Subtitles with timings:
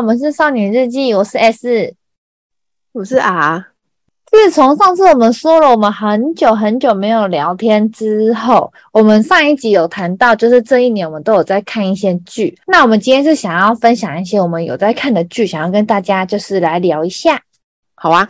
[0.00, 1.94] 我们是少女日记，我是 S，
[2.92, 3.66] 我是 R。
[4.24, 12.58] 自从上次我们说了我们很久很久没有聊天之后，我们上一集有谈到，就是这一年我们都有在看一些剧。
[12.66, 17.38] 那我们今天是想要分享一些我们有在看的剧，想要跟大家就是来聊一下。
[17.94, 18.26] 好啊，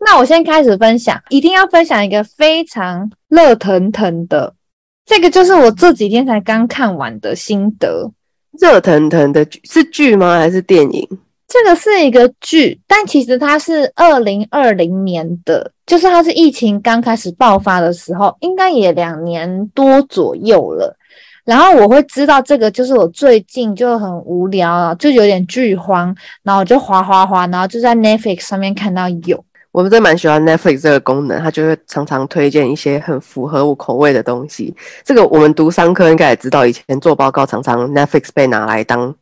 [0.00, 4.52] 那我先开始分享，一定要分享一个非常热腾腾的，
[5.06, 8.10] 这个就是我这几天才刚看完的心得。
[8.60, 10.38] 热腾腾的剧是剧吗？
[10.38, 11.08] 还是电影？
[11.48, 20.96] 这个是一个剧，但其实它是二零二零年的，就是它是疫情刚开始爆发的时候，应该也两年多左右了。
[21.44, 29.44] 然后我会知道这个，就是我最近就很无聊，就有点剧荒，然后我就滑滑滑，然后就在 Netflix 上面看到有。
[29.72, 34.74] 我们真蛮喜欢 Netflix 这个功能，它就会常常推荐一些很符合我口味的东西。
[35.04, 39.14] 这个我们读商科应该也知道，以前做报告常常 Netflix 被拿来当。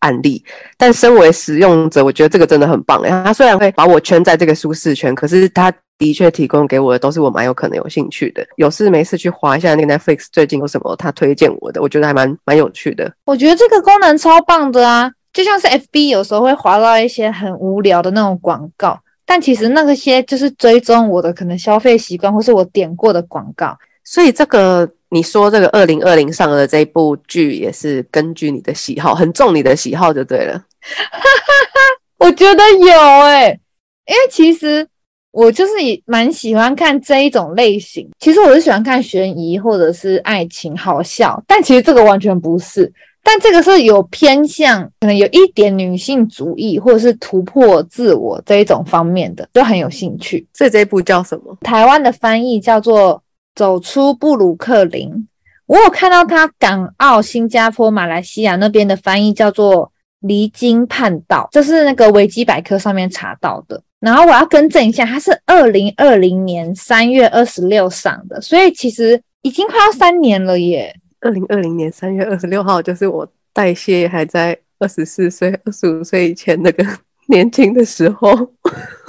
[0.00, 0.44] 案例，
[0.76, 3.02] 但身为使用者，我觉得这个真的很棒。
[3.02, 8.46] 它虽然会把我圈在这个舒适圈，可是它的确提供给我的都是我蛮有可能有兴趣的。
[8.56, 13.10] 有事没事去划一下那个 Netflix 最近有什么他推荐我的，我觉得还蛮蛮有趣的。
[13.24, 24.90] 我觉得这个功能超棒的啊，就像是 FB 有时候会划到一些很无聊的那种广告，但其实那个些就是追踪我的可能消费习惯或是我点过的广告，所以这个。
[25.10, 30.54] 你说这个二零二零上的这部剧也是根据你的喜好，很重你的喜好就对了。
[30.54, 31.20] 哈哈
[31.72, 33.60] 哈，我觉得有诶、欸，
[34.06, 34.84] 因为其实
[35.30, 38.10] 我就是也蛮喜欢看这一种类型。
[38.18, 42.92] 其实我是喜欢看悬疑或者是爱情好笑，但其实这个完全不是。
[43.24, 50.46] 但这个是有偏向，可能有一点女性主义或者是突破自我这一种方面的，就很有兴趣。
[50.54, 51.58] 所以这一部叫什么？
[51.62, 53.20] 台湾的翻译叫做。
[53.56, 55.28] 走出布鲁克林，
[55.66, 63.80] 我有看到它港澳、新加坡、马来西亚那边的翻译叫做离经叛道，这是那个维基百科上面查到的。
[64.00, 70.92] 然后我要更正一下，它是二零二零年三月二十六上的，所以其实已经快要三年了耶。
[71.24, 76.86] 二零二零年三月二十六号就是我代谢还在二十四岁、二十五岁以前那个
[77.28, 78.52] 年轻的时候。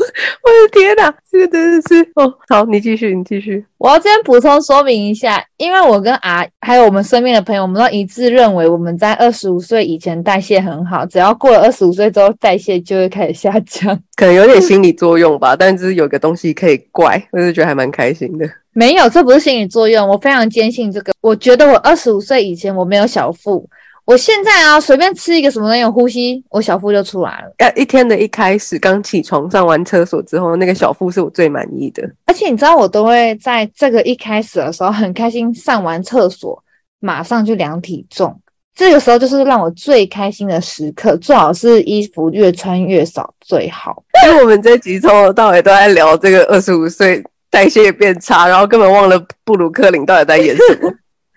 [0.43, 2.33] 我的天哪，这个真的是哦！
[2.47, 3.65] 好，你继续，你继续。
[3.77, 13.97] 我要这边补充说明一下，因为我跟阿还有我们身边的朋友，我们都一致认为我们在二十五岁以前代谢很好，只要过了二十五岁之后，代谢就会开始下降。
[14.15, 18.49] 可能有点心理作用吧，但是有个东西可以怪，我就觉得还蛮开心的。
[18.73, 21.13] 没有，这不是心理作用，我非常坚信这个。
[21.21, 23.67] 我觉得我二十五岁以前我没有小腹。
[24.05, 27.51] 我现在啊，随便吃一个什么东西，有呼吸，我小腹就出来了。
[27.57, 32.07] 呃，一天的一开始，刚起床上完厕所之后，那个小腹是我最满意的。
[32.27, 36.63] 而且你知道，我都会在这个一开始的时候很开心，上完厕所
[36.99, 38.39] 马上就量体重，
[38.75, 41.17] 这个时候就是让我最开心的时刻。
[41.17, 44.03] 最好是衣服越穿越少最好。
[44.27, 50.93] 因为我们这集从头到尾都在聊这个二十五岁代谢变差，然后根本忘了布鲁克林到底在演什么。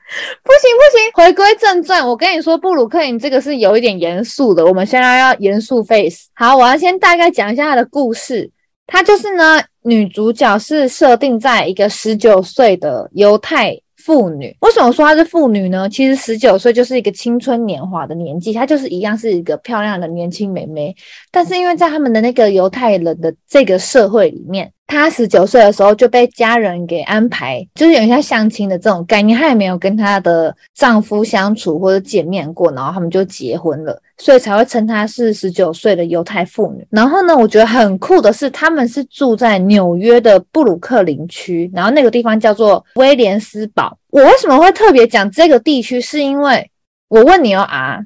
[0.42, 2.06] 不行不行，回归正传。
[2.06, 4.64] 我跟你说，布鲁克林这个是有一点严肃的。
[4.64, 6.28] 我们现在要严肃 face。
[6.34, 8.50] 好，我要先大概讲一下他的故事。
[8.86, 14.56] 他就是呢，女主角是设定在一个十九岁的犹太妇女。
[14.60, 15.86] 为什么说她是妇女呢？
[15.91, 20.96] 其实十九岁就是一个青春年华的年纪，她就是一样是一个漂亮的年轻美眉。
[21.30, 24.72] 但是因为在他们的那个犹太人的这个社会里面。
[24.88, 29.38] 她十九岁的时候就被家人给安排，就是有一些相亲的这种概念。
[29.38, 36.84] 她也没有跟她的丈夫相处或者见面过，然后他们就结婚了，所以才会称她是十九岁的犹太妇女。
[36.91, 43.97] 然后呢，我觉得很酷的是，他们是住在纽约的布鲁克林区，然后那个地方叫做威廉斯堡。
[44.10, 46.00] 我为什么会特别讲这个地区？
[46.00, 46.70] 是因为
[47.09, 48.00] 我问你哦啊。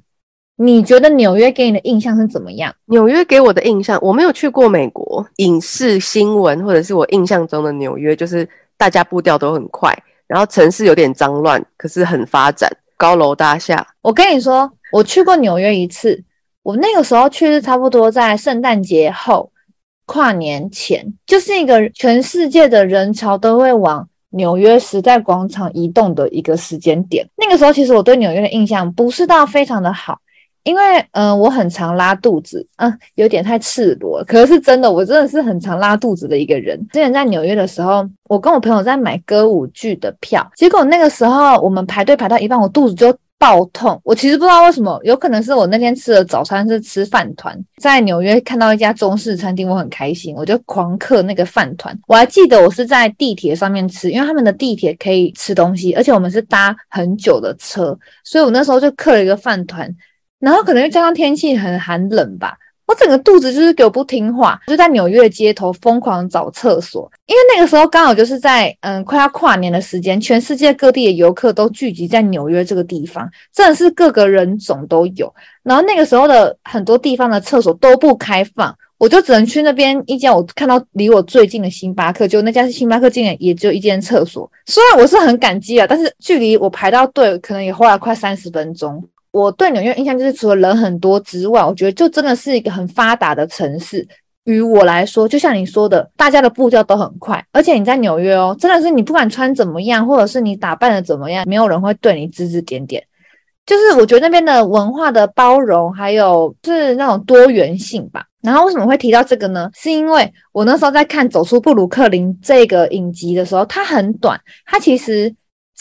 [0.62, 2.72] 你觉得纽约给你的印象是怎么样？
[2.86, 5.26] 纽约给我的印象，我没有去过美国。
[5.38, 9.92] 影视新闻或者是我印象中的纽约，就是大家步调都很快，
[10.28, 13.84] 然后城市有点脏乱，可是很发展，高楼大厦。
[14.02, 16.22] 我跟你说，我去过纽约一次，
[16.62, 19.50] 我那个时候去是差不多在圣诞节后、
[20.06, 27.28] 跨年前，就是一个全世界的人潮都会往纽约时代广场移动的一个时间点。
[27.37, 30.20] 那个时候，其实我对纽约的印象不是到非常的好。
[30.64, 30.82] 因为
[31.12, 36.79] 嗯、我很常拉肚子，嗯，有点太赤裸， 可是真的，我真的是很常拉肚子的一个人。
[36.93, 44.00] 之前在纽约的时候，我跟我朋友在买歌舞剧的票，结果那个时候我们排队排到一半，我肚子就爆痛。
[44.05, 51.99] 我其实不知道为什么，有可能是我那天吃的早餐是吃饭团，在纽约看到一家中式餐厅，我很开心，我就狂嗑那个饭团。
[52.06, 59.93] 我还记得我是在地铁上面吃，因为他们的地铁可以吃东西，而且我们是搭很久的车，所以我那时候就嗑了一个饭团。
[60.42, 75.32] 然后可能又加上天气很寒冷吧，我整个肚子就是给我不听话，就在纽约街头疯狂找厕所，因为那个时候刚好就是在嗯快要跨年的时间，全世界各地的游客都聚集在纽约这个地方，真的是各个人种都有。
[75.62, 84.50] 然后那个时候的很多地方的厕所都不开放，我就只能去那边一间我看到离我最近的星巴克，就那家星巴克，竟然也只有一间厕所。
[84.66, 89.02] 虽然我是很感激啊，但是距离我排到队可能也花了快三十分钟。
[89.32, 94.06] 我对纽约印象就是除了人很多之外，我觉得就真的是一个很发达的城市。
[94.44, 103.02] 于我来说，就像你说的，大家的步调都很快，而且你在纽约哦，真的是你不管穿怎么样，或者是你打扮的怎么样，没有人会对你指指点点。
[103.64, 108.25] 就是我觉得那边的文化的包容，还有是那种多元性吧。
[108.43, 109.70] 然后为什么会提到这个呢？
[109.73, 115.32] 是因为我那时候在看《走出布鲁克林》这个影集的时候，它很短，它其实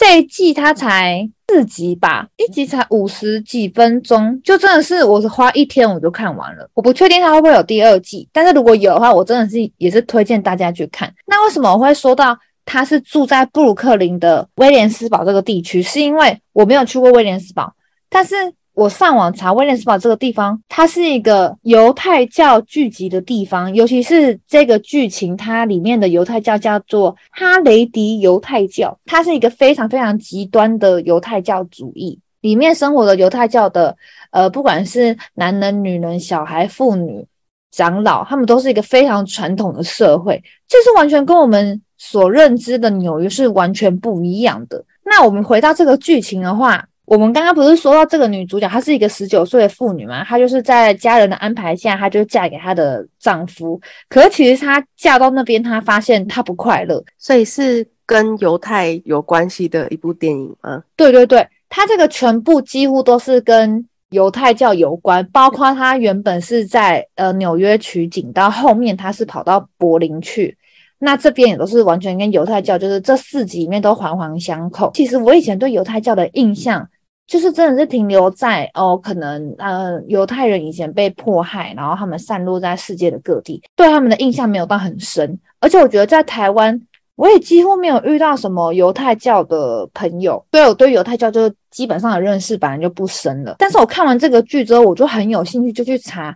[0.02, 1.30] 这一季它才。
[1.48, 6.66] 四集吧，一集才五十几分钟，就真的是我是花一天我就看完了。
[6.74, 11.14] 我不确定它会不会有第二季，但是如果有的话，我真的是也是推荐大家去看。
[11.28, 15.84] 那为什么我会说到他是住在布鲁克林的威廉斯堡这个地区？
[15.84, 17.74] 是因为我没有去过威廉斯堡，
[18.10, 18.34] 但是。
[18.74, 32.18] 我上网查威廉斯堡这个地方，它是一个犹太教聚集的地方，尤其是这个剧情，它里面的犹太教叫做哈雷迪犹太教，它是一个非常非常极端的犹太教主义。
[32.40, 33.96] 里面生活的犹太教的，
[34.32, 37.28] 呃，不管是男人、女人、小孩、妇女、
[37.72, 44.84] 长老，他们都是一个非常传统的社会，这是完全跟我们所认知的纽约是完全不一样的。
[45.04, 46.88] 那我们回到这个剧情的话。
[47.12, 50.24] 我们刚刚不是说到这个女主角，她是一个十九岁的妇女嘛？
[50.24, 53.78] 她就是在家人的安排下，她就嫁给她的丈夫。
[54.08, 60.82] 可是其实她嫁到那边，她发现她不快乐，所以是跟犹太有关系的一部电影吗？
[60.96, 70.58] 对对对，她这个全部几乎都是跟犹太教有关，包括她原本是在呃纽约取景，到后面她是跑到柏林去。
[70.98, 74.90] 那这边也都是完全跟犹太教，就是这四集里面都环环相扣。
[74.94, 76.88] 其实我以前对犹太教的印象。
[77.32, 85.40] 就是真的是停留在哦，可能呃犹太人以前被迫害，然后他们散落在世界的各地，对他们的印象没有到很深。
[85.62, 86.78] 而且我觉得在台湾，
[87.16, 93.56] 我也几乎没有遇到什么犹太教的朋友，所以我对犹太教就基本上的认识本来就不深了。
[93.58, 96.36] 但是我看完这个剧之后，我就很有兴趣，就去查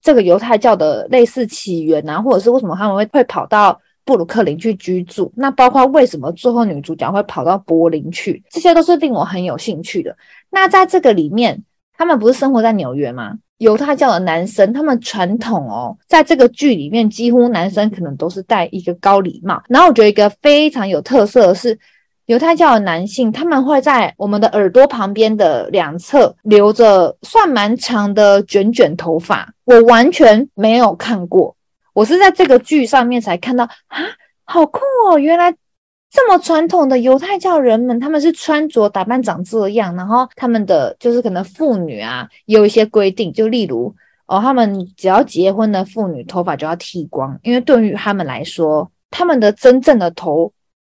[0.00, 3.76] 这个犹太教的类似起源啊，或者是为什么他们会会跑到。
[4.06, 10.16] 布鲁克林去居住，那包括为什么最后女主角会跑到柏林去，这些都是令我很有兴趣的。
[10.48, 11.60] 那在这个里面，
[11.98, 13.34] 他们不是生活在纽约吗？
[13.58, 19.60] 犹太教的男生，他们传统哦，在这个剧里面，几乎男生可能都是戴一个高礼帽。
[19.68, 21.76] 然后我觉得一个非常有特色的是，
[22.26, 31.55] 犹太教的男性，他们会在我们的耳朵旁边的两侧留着算蛮长的卷卷头发，我完全没有看过。
[31.96, 33.98] 我是在这个剧上面才看到啊，
[34.44, 35.18] 好酷哦！
[35.18, 35.50] 原来
[36.10, 43.94] 这么传统的犹太教人们，他们是穿着打扮长这样，然后他们的就是可能妇女啊，有一些规定，就例如
[44.26, 50.52] 哦，他们只要结婚的妇女头发就要剃光，因为对于他们来说，他们的真正的头，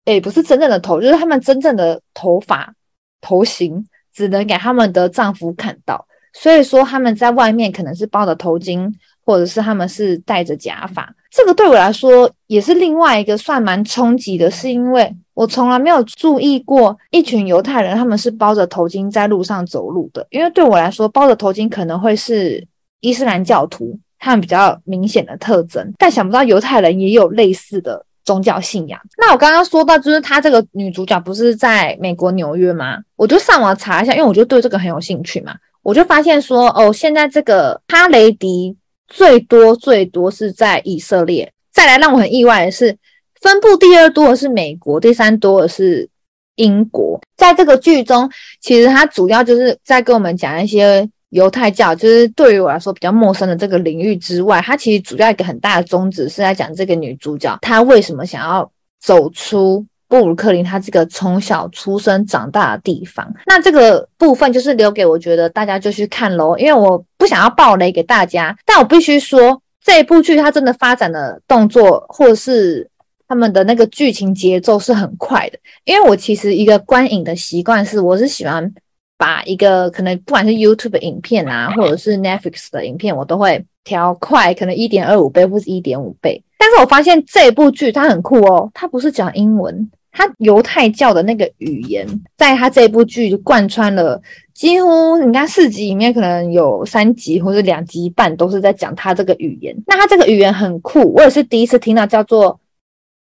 [0.07, 2.73] 诶，不是真正的头，就是他们真正的头发
[3.21, 8.91] 头型只能给他们的丈夫看到，所以说他们在外面可能是包着头巾。
[9.27, 22.65] 或者是他们是戴着假发，这个对我来说也是另外一个算蛮冲击的，是因为我从来没有注意过一群犹太人他们是包着头巾在路上走路的，因为对我来说包着头巾可能会是
[23.01, 29.01] 伊斯兰教徒他们比较明显的特征，但想不到犹太人也有类似的宗教信仰。
[29.19, 32.99] 那我刚刚说到就是她这个女主角不是在美国纽约吗？
[33.17, 35.53] 我就上网查一下，因为我就对这个很有兴趣嘛，
[35.83, 38.77] 我就发现说哦，现在这个哈雷迪。
[39.09, 42.97] 最多最多是在以色列，再来让我很意外的是，
[43.41, 46.09] 分布第二多的是美国，第三多的是
[46.57, 47.21] 英国。
[47.37, 58.71] 在这个剧中，其实它主要就是在跟我们讲一些犹太教，就是对于我来说比较陌生的这个领域之外，它其实主要一个很大的宗旨是在讲这个女主角她为什么想要
[59.01, 59.85] 走出。
[60.09, 72.89] 布鲁克林，他这个从小出生长大的地方，那这个部分就是留给我觉得大家就去看喽，因为我不想要爆雷给大家，但我必须说这一部剧它真的发展的动作或者是
[73.29, 78.73] 他们的那个剧情节奏是很快的，因为我其实一个观影的习惯是，我是喜欢
[79.19, 89.91] 把一个可能不管是 YouTube 的影片啊，或者是 Netflix 的影片，我都会调快，可能一点二五倍或是一点五倍，但是我发现这部剧它很酷哦，它不是讲英文。
[90.17, 92.07] 他犹太教的那个语言，
[92.39, 94.19] 在他这部剧贯穿了
[94.55, 99.77] 几乎，你看四集里面可能有三集或者两集半都是在讲他这个语言。
[99.87, 102.59] 那他这个语言很酷，我也是第一次听到叫做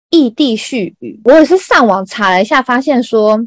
[0.10, 1.20] 异地絮语。
[1.26, 3.40] 我也是上网查了一下，发现说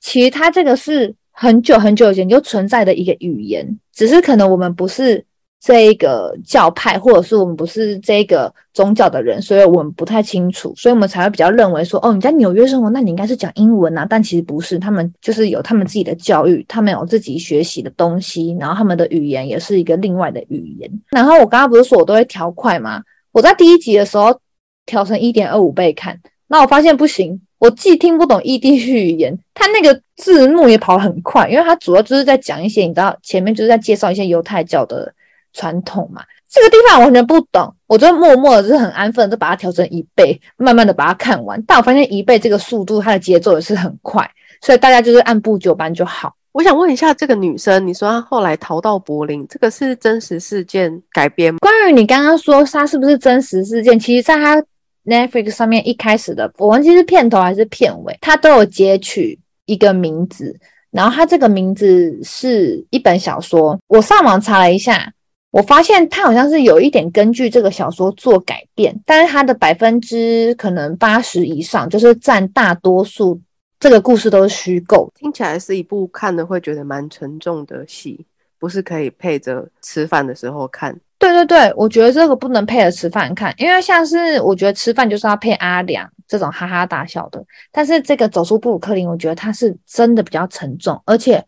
[0.00, 5.24] 其实他这个是很久很久以前就存在的一个语言，只是可能我们不是。
[5.62, 14.06] 这一个教派，或者是我们不是这个宗教的人，所以我们不太清楚，所以我们才会比较认为说，哦，你在纽约生活，那你应该是讲英文啊。
[14.08, 20.90] 但其实不是，他们就是有他们自己的教育，他们有自己学习的东西，然后他们的语言也是一个另外的语言。
[21.10, 23.02] 然后我刚刚不是说我都会调快吗？
[23.32, 24.40] 我在第一集的时候
[24.86, 35.12] 调成一点二五倍看，那我发现不行，我既听不懂异地语言，它那个字幕也跑得很快，因为它主要就是在讲一些，你知道，前面就是在介绍一些犹太教的。
[35.52, 41.62] 传统嘛，这个地方我完全不懂，我就默默的就是很安分，就把它调成一倍，慢慢的把它看完。
[41.66, 44.28] 但我发现一倍这个速度，它的节奏也是很快，
[44.62, 46.34] 所以大家就是按部就班就好。
[46.52, 51.58] 我想问一下，这个女生，你说她后来逃到柏林，这个是真实事件改编吗？
[51.60, 54.60] 关于你刚刚说她是不是真实事件，其实在她
[55.04, 60.58] Netflix 上面一开始的，我忘记是片头还是片尾，她都有截取一个名字，
[60.90, 65.12] 然后她这个名字是一本小说，我上网查了一下。
[65.50, 73.40] 我发现他好像是有一点根据这个小说做改变，但是他的百分之可能八十以上，就是占大多数，
[73.80, 75.12] 这个故事都是虚构。
[75.16, 78.24] 听起来是一部看了会觉得蛮沉重的戏，
[78.60, 80.96] 不是可以配着吃饭的时候看。
[81.18, 91.44] 对对对，我觉得这个不能配着吃饭看，因为像是我觉得吃饭就是要配阿良这种哈哈大笑的，但是这个走出布鲁克林，我觉得它是真的比较沉重，而且。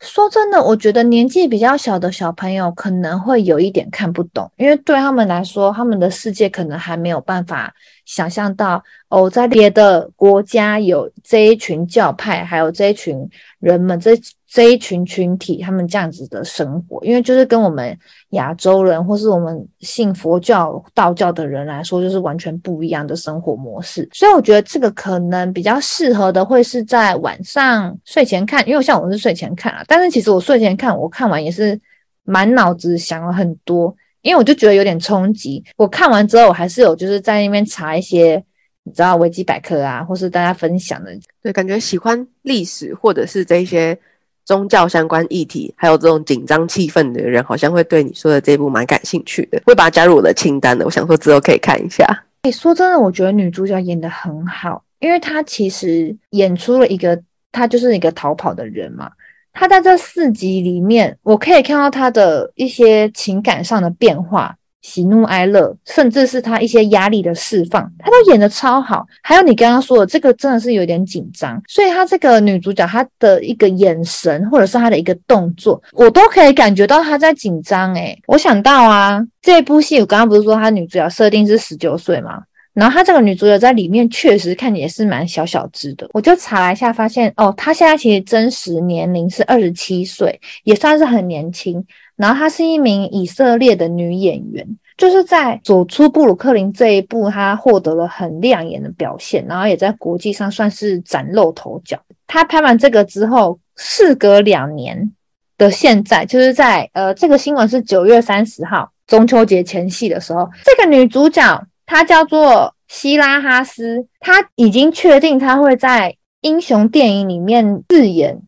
[0.00, 7.74] 说真的，我觉得年纪比较小的小朋友可能会有一点看不懂，因为对他们来说，他们的世界可能还没有办法
[8.04, 14.12] 想象到哦，在别的国家有这一群教派，还有这一群人们这。
[14.48, 17.98] 这一群群体，他们这样子的生活，因为就是跟我们
[18.30, 24.08] 亚洲人或是我们信佛教、道教的人来说，就是完全不一样的生活模式。
[24.12, 31.78] 所以我觉得这个可能比较适合的会是在晚上睡前看，因为像我是睡前看啊，但是其实我睡前看，我看完也是
[32.22, 35.62] 满脑子想了很多，因为我就觉得有点冲击。
[35.76, 38.42] 我看完之后，我还是有就是在那边查一些，
[38.84, 41.10] 你知道维基百科啊，或是大家分享的，
[41.42, 43.98] 对，感觉喜欢历史或者是这些。
[44.46, 50.84] 宗教相关议题，还有这种紧张气氛的人，好像会对你说的这部蛮感兴趣的，会把它加入我的清单的。
[50.84, 52.04] 我想说之后可以看一下。
[52.42, 59.10] 哎、欸，说真的，我觉得女主角演得很好，因为她其实演出了一个，她就是一个逃跑的人嘛。
[59.52, 64.56] 她在这四集里面，我可以看到她的一些情感上的变化。
[64.86, 69.04] 喜怒哀乐，甚至是他一些压力的释放，他都演得超好。
[69.20, 77.92] 还有你刚刚说的这个，真的是有点紧张，所以他这个女主角她的一个眼神，或者是她的一个动作，我都可以感觉到她在紧张。
[77.94, 82.40] 诶， 我想到啊，这部戏我刚刚不是说她女主角设定是十九岁吗？
[82.72, 86.08] 然后她这个女主角在里面确实看也是蛮小小只的。
[86.12, 91.84] 我就查了一下，发现哦，她现在其实真实年龄是二十七岁，也算是很年轻。
[92.16, 101.98] 然后她是一名以色列的女演员，就是在走出布鲁克林这一部，她获得了很亮眼的表现，然后也在国际上算是崭露头角。
[102.26, 105.12] 她拍完这个之后，事隔两年
[105.58, 118.40] 的现在，就是在呃，这个新闻是九月三十号中秋节前夕的时候，这个女主角她叫做希拉哈斯，她已经确定她会在英雄电影里面饰演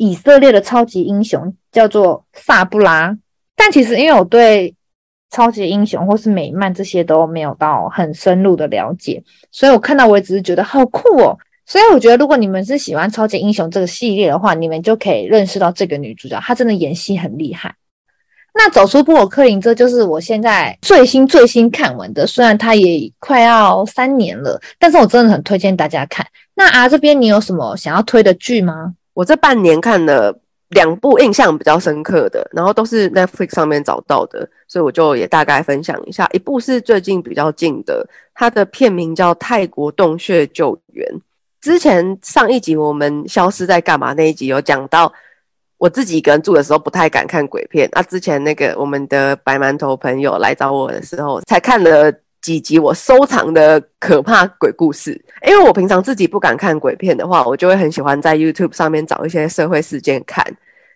[0.00, 1.54] 以色列的超级英雄。
[1.72, 3.16] 叫做萨布拉，
[3.54, 4.74] 但其实因为我对
[5.30, 11.38] 超级英雄或是美漫这些都没有到很深入的了解，所以我看到我也只是觉得好酷哦。
[11.64, 17.72] 所以我觉得如果你们是喜欢超级英雄这个系列的话，你们就可以认识到这个女主角，她真的演戏很厉害。
[18.52, 26.26] 那走出布鲁克林，这就是我现在最新最新看完的，虽然它也快要三年了，但是我真的很推荐大家看。
[26.56, 28.92] 那啊，这边你有什么想要推的剧吗？
[29.14, 30.40] 我这半年看了。
[30.70, 36.28] 两部印象比较深刻的，然后都是 Netflix 上面找到的，所以我就也大概分享一下。
[36.32, 41.04] 一部是最近比较近的，它的片名叫《泰国洞穴救援》。
[41.60, 45.12] 之前上一集我们消失在干嘛那一集有讲到，
[45.76, 47.88] 我自己一个人住的时候不太敢看鬼片。
[47.90, 55.12] 啊，之前那个我们的白馒头朋友来找我的时候，才看了几集我收藏的可怕鬼故事。
[55.46, 60.44] 因为我平常自己不敢看鬼片的话，我就会很喜欢在 YouTube 上面找一些社会事件看。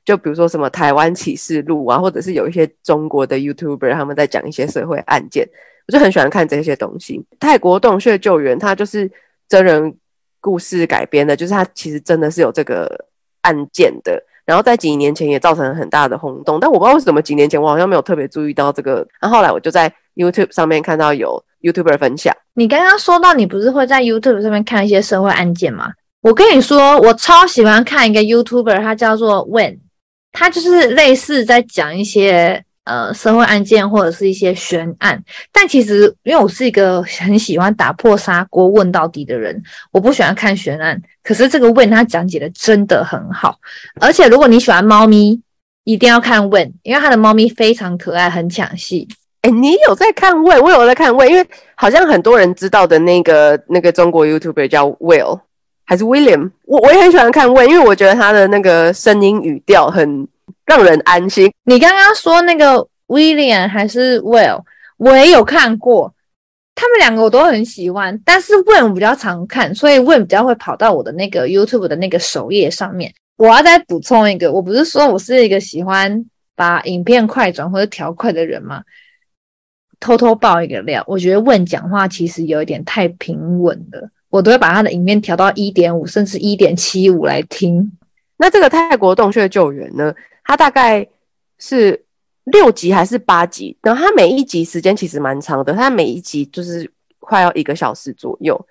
[0.04, 5.48] 就比如说什么台湾启示录啊，或者是有一些中国的 YouTuber 他们在讲一些社会案件，
[5.88, 7.24] 我就很喜欢看这些东西。
[7.40, 9.10] 泰国洞穴救援它就是
[9.48, 9.96] 真人
[10.40, 13.06] 故事改编的，就是它其实真的是有这个
[13.40, 14.22] 案件的。
[14.44, 19.08] 然后在几年前也造成了很大的轰动，但我不知道为什么几年前我好像没有特别注意到这个。
[19.18, 22.34] 然后来我就在 YouTube 上面看到有 YouTuber 分享。
[22.54, 25.92] 你刚刚说到你不是会在 YouTube 上面看一些社会案件吗？
[26.20, 29.78] 我跟你说，我超喜欢看一个 YouTuber，他叫做 When，
[30.32, 32.64] 他就是类似在讲一些。
[32.86, 35.18] 呃，社会案件或者是一些悬案，
[35.50, 39.58] 但其实因为我是一个很喜欢打破砂锅问到底的人，
[39.90, 41.00] 我不喜欢看悬案。
[41.22, 43.58] 可是这个 When 他讲解的真的很好，
[44.02, 45.40] 而且如果你喜欢猫咪，
[45.84, 49.08] 一定要看 When，因为他的猫咪非常可爱，很抢戏。
[49.44, 50.60] 哎，你有在看 When？
[50.62, 51.46] 我有在看 When，因为
[51.76, 55.40] 好像很多人知道的那个那个中国 YouTuber 叫 Will
[55.84, 60.26] 还是 William，我我也很喜欢看 When，因为我觉得他的那个声音语调很。
[60.66, 61.52] 让人安心。
[61.64, 64.62] 你刚刚说那个 William 还是 Will，
[64.96, 66.10] 我也有看过，
[66.74, 73.12] 他们两个我都很喜欢，但是 Will 我比较常看，所以 Will 比较会跑到我的那个 YouTube 的那个首页上面。
[73.36, 76.24] 我要再补充一个，我不是说我是一个喜欢
[76.56, 78.82] 把影片快转或者调快的人吗？
[80.00, 87.90] 偷偷爆一个料，我觉得问讲话其实有一点太平稳了，我都会把他的影片调到一点五甚至一点七五来听。
[88.36, 90.14] 那这个泰国洞穴救援呢？
[90.44, 91.06] 它大概
[91.58, 92.04] 是
[92.44, 93.76] 六集还是八集？
[93.80, 98.66] 然后它每一集时间其实蛮长的，它每一集就是快要一个小时左右。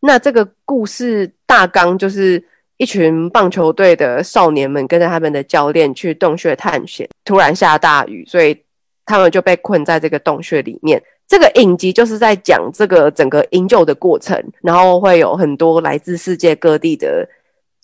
[0.00, 2.44] 那这个故事大纲就是
[2.76, 8.60] 一群棒球队的少年们跟着他们的教练去洞穴探险，突然下大雨，所以
[9.04, 11.02] 他们就被困在这个洞穴里面。
[11.28, 17.28] 这个影集就是在讲这个整个营救的过程，然后会有很多来自世界各地的。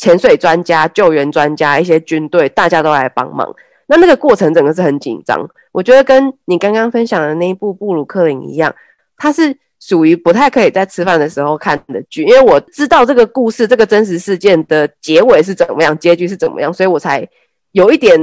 [0.01, 3.53] 潜水专家、救援专家、一些军队，大家都来帮忙。
[3.89, 5.45] 那那个过程整个是很紧张。
[5.73, 8.73] 我觉得跟你刚刚分享的那一部《布鲁克林》一样，
[9.17, 17.28] 它是属于不太可以在吃饭的时候看的剧，因为我知道这个故事、这个真实事件的结尾是怎么样，结局是怎么样，所以我才
[17.73, 18.17] 有一点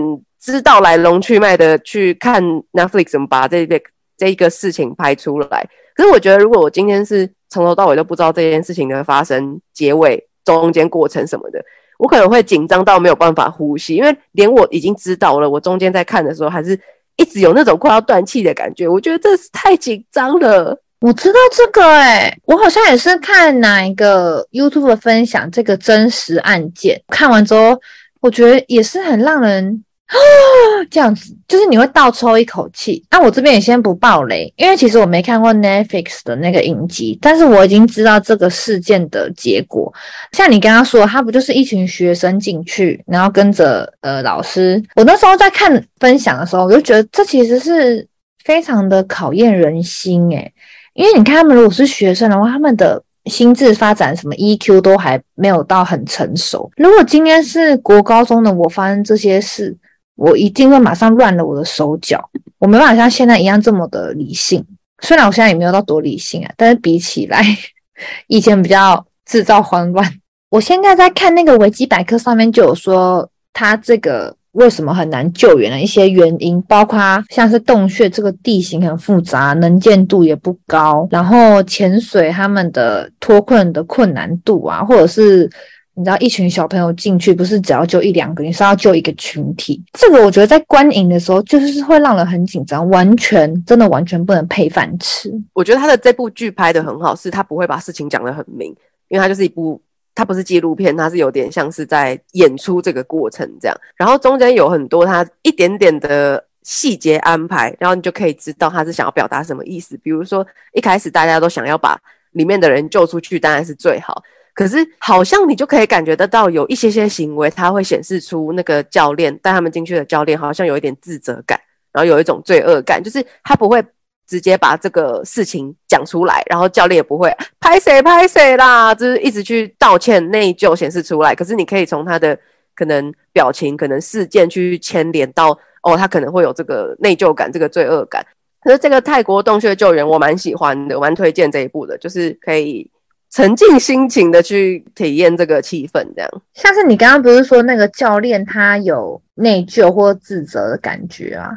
[0.45, 3.81] 知道来龙去脉的去看 Netflix 怎么把这个
[4.17, 5.67] 这一个事情拍出来。
[5.95, 10.27] 可是我觉得，如果我今天是从头到尾都不知道这件事情的发生结尾。
[10.45, 11.60] 中间过程什么的，
[11.97, 16.79] 我可能会紧张到没有办法呼吸，因为连我已经知道了，我中间在看的时候，还是
[17.15, 18.88] 一直有那种快要断气的感觉。
[18.88, 20.79] 我觉得这是太紧张了。
[21.01, 27.81] 我知道这个、欸，我好像也是看哪一个 YouTube 分享这个真实案件，看完之后，
[28.21, 29.84] 我觉得也是很让人。
[30.07, 30.13] 啊，
[30.91, 33.03] 这样子就是你会倒抽一口气。
[33.09, 39.91] 那、我这边也先不爆雷，因为其实我没看过 Netflix 的那个影集，但是我已经知道这个事件的结果。
[40.33, 44.81] 像你刚刚说，他不就是一群学生进去，然后跟着呃老师。
[44.95, 48.07] 我那时候在看分享的时候，我就觉得这其实是
[48.43, 50.53] 非常的考验人心诶，
[50.93, 53.01] 因为你看他们如果是学生的话，他们的。
[53.25, 56.69] 心智发展什么 EQ 都还没有到很成熟。
[56.77, 59.75] 如果今天是国高中的我发生这些事，
[60.15, 64.65] 我一定会马上乱了我的手脚，我没办法像现在一样这么的理性。
[65.01, 67.43] 虽然我现在也没有到多理性啊，但是比起来，
[68.28, 70.10] 以前比较制造慌乱。
[70.49, 76.97] 我现在在看那个维基百科上面就有说，它这个为什么很难救援的一些原因，包括
[77.30, 85.49] 像是洞穴这个地形很复杂，能见度也不高，然后潜水他们的脱困的困难度啊，或者是。
[85.97, 89.81] 你知道一群小朋友进去，不是只要救一两个，你是要救一个群体。
[89.93, 95.31] 这个我觉得在观影的时候，就是会让人很紧张，完全真的完全不能配饭吃。
[95.53, 98.75] 我觉得他的这部剧拍得很好，是他不会把事情讲得很明，
[99.08, 99.81] 因为他就是一部，
[100.13, 103.77] 他不是纪录片，他是有点像是在演出这个过程这样。
[103.95, 109.95] 然后中间有很多他一点点的细节安排，然后你就可以知道他是想要表达什么意思。
[110.03, 111.97] 比如说一开始大家都想要把
[112.31, 114.21] 里面的人救出去，当然是最好。
[114.55, 121.59] 可是好像你就可以感觉得到有一些些行为，它会显示出那个教练带他们进去的教练好像有一点自责感，
[121.91, 123.83] 然后有一种罪恶感，就是他不会
[124.25, 131.35] 直接把这个事情讲出来，然后教练也不会拍谁拍谁啦，就是一直去道歉内疚显示出来。
[131.35, 132.39] 可是你可以从他的
[132.73, 135.49] 可能表情、可能事件去牵连到
[135.83, 138.25] 哦，他可能会有这个内疚感、这个罪恶感。
[138.63, 142.89] 可是这个泰国洞穴救援我蛮喜欢的，蛮推荐这一部的，就是可以。
[143.35, 151.51] 沉浸心情的去体验这个气氛，这样像是你刚刚不是说那个教练他有内疚或自责的感觉啊？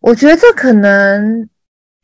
[0.00, 1.48] 我觉得这可能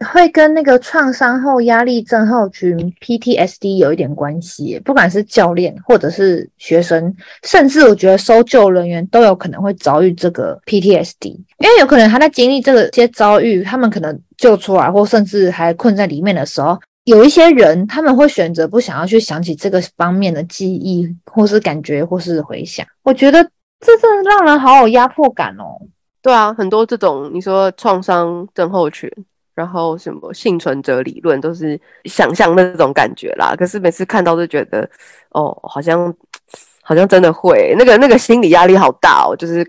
[0.07, 16.79] 会跟那个创伤后压力症候群 PTSD 有一点关系，不管是教练或者是学生，甚至我觉得搜救人员都有可能会遭遇这个 PTSD，因为有可能他在经历这个些遭遇，他们可能救出来或甚至还困在里面的时候。
[17.09, 22.87] 有一些人他们会选择不想要去想起这个方面的记忆，或是感觉，或是回想。
[23.03, 23.43] 我觉得
[23.81, 25.79] 这真的让人好有压迫感哦。
[26.21, 29.11] 对啊，很多这种你说创伤症候群，
[29.55, 33.55] 然后什么幸存者理论，都是想象那种感觉啦。
[33.57, 34.87] 可是每次看到都觉得，
[35.31, 36.15] 哦，好像
[36.83, 39.67] 好像真的会那个那个心理压力好大哦，就是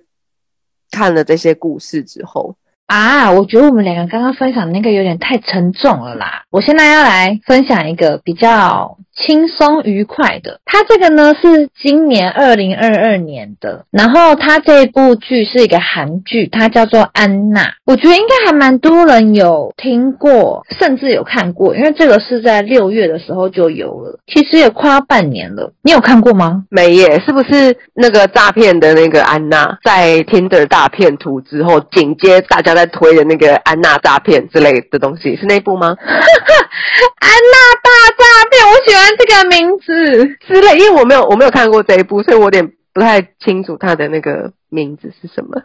[0.91, 2.53] 看了这些故事之后。
[2.89, 6.41] 啊，我觉得我们两个刚刚分享那个有点太沉重了啦。
[6.49, 10.59] 我现在要来分享一个比较轻松愉快的。
[10.65, 17.61] 它这个呢是今年二零二二年的，然后它这部剧是一个韩剧，它叫做《安娜》。
[17.85, 25.73] 我觉得应该还蛮多人有听过，甚至有看过，因为这个是在六月的时候就有了，其实也快要半年了。
[25.81, 26.63] 你有看过吗？
[26.69, 35.95] 没耶，是不是那个诈骗的那个安娜在 Tinder 大骗图之后，紧接大家在推的那个安娜诈骗之类的东西，是那部吗？
[37.19, 37.57] 安娜
[38.19, 45.61] 大诈骗，我喜欢这个名字之类，因为我没有我没有看过这一部，所以我有点不太清楚它的那个名字是什么。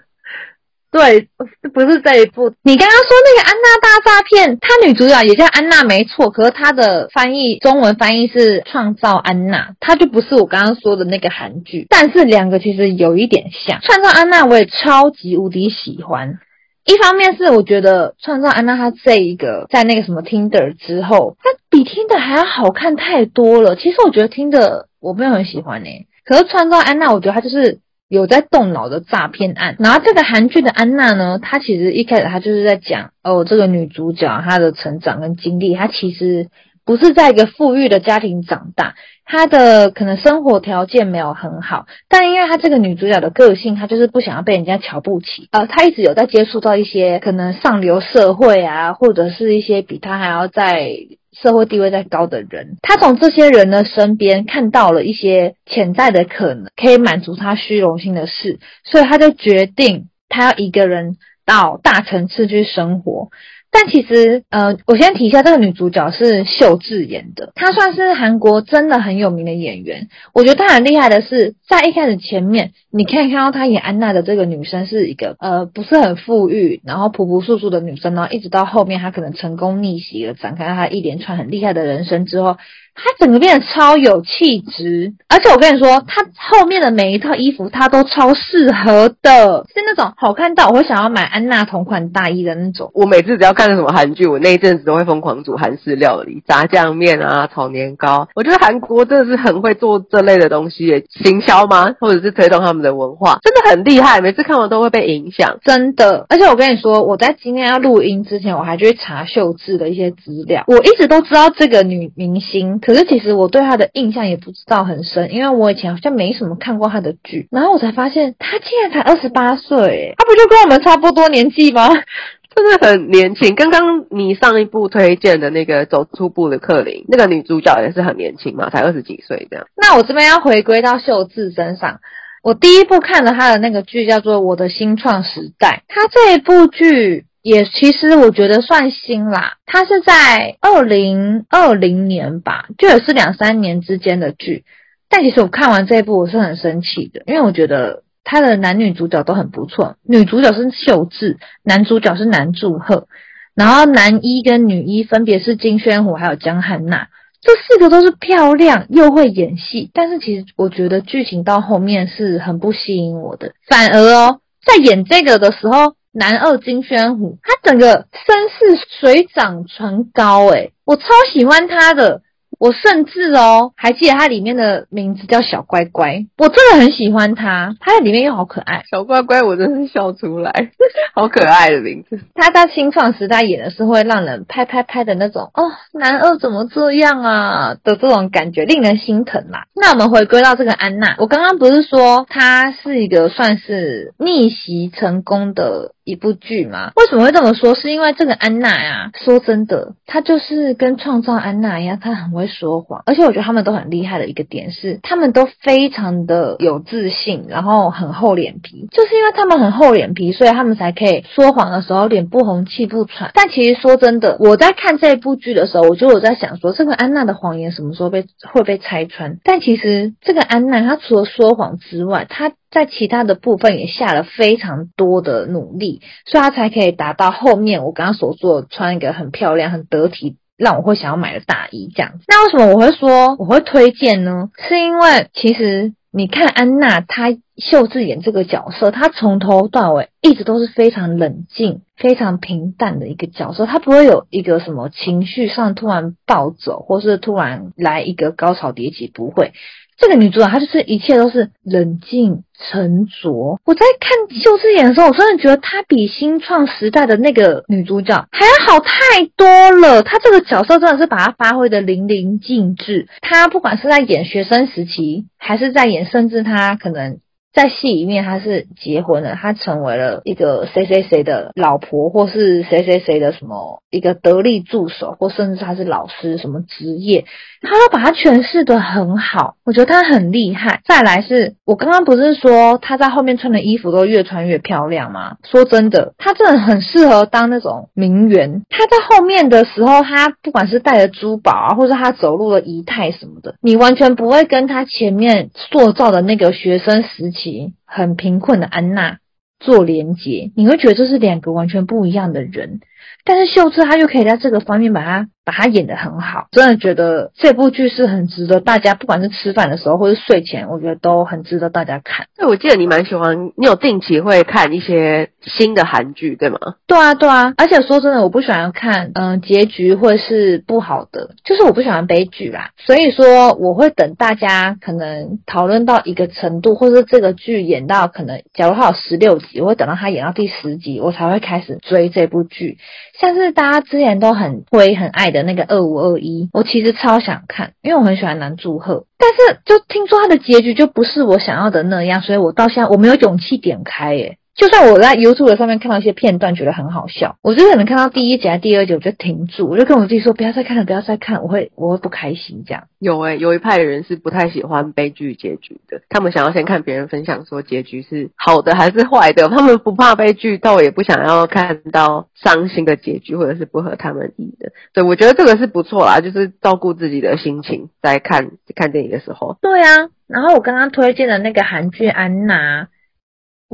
[0.90, 1.28] 对，
[1.72, 2.54] 不是这一部。
[2.62, 6.30] 你刚刚说那个安娜大诈骗，她女主角也叫安娜，没错。
[6.30, 11.88] 可是她的翻译中文翻译是创造安娜，她就不是我刚刚说的那个韩剧。
[11.90, 13.80] 但是两个其实有一点像。
[13.82, 16.38] 创造安娜我也超级无敌喜欢。
[16.84, 23.74] 一方面是我觉得创造安娜她这一个在那个什么 Tinder 之后，她比 Tinder 还要好看太多了。
[23.74, 29.76] 其实我觉得 Tinder 我没有很喜欢诶、可是创造安娜我觉得她就是有在动脑的诈骗案。
[29.78, 36.48] 然后这个韩剧的安娜呢，她其实一开始她就是在讲哦，这个女主角她的成长跟经历，她其实
[36.84, 38.94] 不是在一个富裕的家庭长大。
[39.26, 45.48] 她的可能生活条件没有很好，但因为她这个女主角的个性，她就是不想要被人家瞧不起。
[45.50, 50.90] 呃，她一直有在接触到一些可能上流社会啊，或者是一些比她还要在
[51.32, 52.76] 社会地位再高的人。
[52.82, 61.16] 她从这些人的身边看到了一些潜在的可能，可以满足她虚荣心的事，所以她就决定她要一个人
[61.46, 63.30] 到大城市去生活。
[63.76, 70.08] 但其实，呃，我先提一下，这个女主角是秀智演的，她算是韩国真的很有名的演员。
[70.32, 82.56] 我觉得她很厉害的是，在一开始前面，你可以看到她演安娜的这个女生是一个，呃，不是很富裕，然后朴朴素素的女生，然后一直到后面她可能成功逆袭了，展开她一连串很厉害的人生之后。
[82.94, 92.90] 她整个变得超有气质，而且我跟你说，她后面的每一套衣服她都超适合的，是那种好看到我会想要买安娜同款大衣的那种。
[92.94, 98.28] 我每次只要看什么韩剧，我那一阵子都会疯狂煮韩式料理，炸酱面啊，炒年糕。
[98.34, 101.94] 我觉得韩国真的是很会做这类的东西耶，行销吗？
[102.00, 104.20] 或者是推动他们的文化，真的很厉害。
[104.20, 106.26] 每次看完都会被影响，真的。
[106.28, 110.62] 而且我跟你说，我在今天要录音之前，我还去查秀智的一些资料。
[110.68, 112.78] 我一直都知道这个女明星。
[112.84, 121.88] 可是其实我对他的印象也不知道很深，因为我以前好像没什么看过他的剧，然后我才发现他竟然才二十八岁，他不就跟我们差不多年纪吗？
[122.54, 123.54] 真的很年轻。
[123.54, 129.66] 刚刚你上一部推荐的那个《走出布鲁克林》，那个女主角也是很年轻嘛，才二十几岁这样。
[129.74, 132.00] 那我这边要回归到秀智身上，
[132.42, 137.24] 我第一部看了她的那个剧叫做《我的新创时代》，她这一部剧。
[137.44, 144.64] 也其实我觉得算新啦，它是在二零二零年吧，就也是两三年之间的剧。
[145.10, 153.08] 但其实我看完这一部，我是很生气的，因为我觉得他的男女主角都很不错，女主角是秀智，男主角是南柱赫，
[153.54, 157.08] 然后男一跟女一分别是金宣虎还有姜汉娜，
[157.42, 165.94] 这四个都是漂亮又会演戏，但是其实我觉得剧情到后面是很不吸引我的，反而哦，在演这个的时候。
[166.14, 172.22] 男二金宣虎，他整个身世水涨船高，诶，我超喜欢他的。
[172.56, 178.84] 我甚至哦，还记得他里面的名字叫小乖乖，我真的很喜欢他，他在里面又好可爱。
[178.88, 180.70] 小乖乖，我真是笑出来，
[181.14, 182.20] 好可爱的名字。
[182.32, 189.64] 他在新创时代演的是会让人拍拍拍的那种哦，男二怎么这样啊的这种感觉，令人心疼啦。
[189.74, 196.92] 那我们回归到这个安娜，我刚刚不是说她是一个算是逆袭成功的一部剧吗？
[196.94, 197.74] 为什么会这么说？
[197.74, 202.44] 是因为这个安娜呀，说真的，她就是跟创造安娜一样，她很会。
[202.54, 208.86] 说谎，而且我觉得他们都很厉害的一个点是，他们都非常的有自信，然后很厚脸皮。
[208.92, 213.30] 就是因为他们很厚脸皮，所以他们才可以说谎的时候脸不红气不喘。
[213.34, 219.38] 但其实说真的，我在看这部剧的时候，我就有在想说，这个安娜的谎言什么时候被会被拆穿？
[219.42, 230.36] 但其实这个安娜，她除了说谎之外，她在其他的部分也下了非常多的努力，所以她才可以达到后面我刚刚所说穿一个很漂亮、很得体。
[230.56, 232.26] 让我会想要买的大衣这样子。
[232.28, 234.50] 那为什么我会说我会推荐呢？
[234.56, 249.54] 是因为其实你看安娜她秀智演这个角色，她从头到尾一直都是非常冷静、非常平淡的一个角色，她不会有一个什么情绪上突然暴走，或是突然来一个高潮迭起，不会。
[249.96, 253.58] 这个女主角她就是一切都是冷静沉着。
[253.64, 260.02] 我在看秀智演的时候，我真的觉得她比新创时代的那个女主角还要好太多了。
[260.02, 263.08] 她这个角色真的是把她发挥的淋漓尽致。
[263.20, 267.18] 她不管是在演学生时期，还是在演，甚至她可能。
[267.54, 277.24] 在戏里面，他是结婚了，他成为了一个谁谁谁的老婆，或是谁谁谁的什么一个得力助手，或甚至他是老师什么职业，
[277.62, 280.80] 他都把他诠释的很好，我觉得他很厉害。
[280.84, 285.36] 再来是我刚刚不是说他在后面穿的衣服都越穿越漂亮吗？
[285.44, 288.64] 说真的，他真的很适合当那种名媛。
[288.68, 297.43] 他在后面的时候，他不管是戴着珠宝啊，或者他走路的仪态什么的，你完全不会跟他前面塑造的那个学生时期。
[297.84, 299.18] 很贫困的安娜
[299.58, 302.80] 做连结，你会觉得这是两个完全不一样的人，
[303.24, 305.28] 但是秀智她又可以在这个方面把它。
[305.46, 312.28] 把它演得很好，真的觉得这部剧是很值得大家，不管是吃饭的时候或是睡前，我觉得都很值得大家看。
[312.38, 316.58] 对，我记得你蛮喜欢，你有定期会看一些新的韩剧，对吗？
[316.86, 317.52] 对啊，对啊。
[317.58, 322.70] 而且说真的，我不喜欢看，嗯、呃，结局或是不好的，就是我不喜欢悲剧啦。
[322.78, 332.78] 所以说，我会等大家可能讨论到一个程度，或者是这个剧演到可能，假如它有十六集，我会等到它演到第十集，我才会开始追这部剧。
[333.20, 344.38] 像是大家之前都很会很爱的那个二五二一，我其实超想看，因为我很喜欢南柱赫，但是就听说他的结局就不是我想要的那样，所以我到现在我没有勇气点开耶。
[344.56, 352.84] 就算我在 YouTube 上面看到一些片段，觉得很好笑，我就可能看到第一集、还第二集，我就停住，我就跟我自己说不要再看了，不要再看，我会我会不开心这样。
[353.00, 364.70] 有诶、欸，有一派的人是不太喜欢悲剧结局的，他们想要先看别人分享说结局是好的还是坏的，他们不怕悲剧，但我也不想要看到伤心的结局或者是不合他们意的。
[364.92, 369.58] 对，我觉得这个是不错啦，就是照顾自己的心情，在看看电影的时候。
[369.60, 372.84] 对啊，然后我刚刚推荐的那个韩剧《安娜》。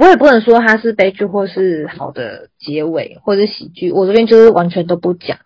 [0.00, 5.36] 我也不能说它是悲剧或是好的结尾或者喜剧，我这边就是完全都不讲。